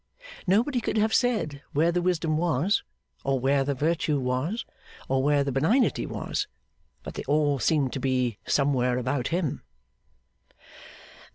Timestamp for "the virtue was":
3.63-4.65